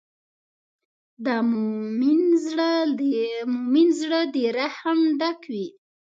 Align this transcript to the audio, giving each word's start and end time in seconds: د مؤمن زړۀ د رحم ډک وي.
د 1.25 1.27
مؤمن 1.51 2.21
زړۀ 3.99 4.19
د 4.33 4.35
رحم 4.57 4.99
ډک 5.19 5.41
وي. 5.51 5.67